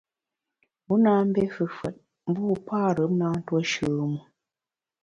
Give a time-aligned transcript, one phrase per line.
[0.87, 1.95] Wu na mbé fefùet,
[2.29, 4.19] mbu parùm na ntuo shùm u.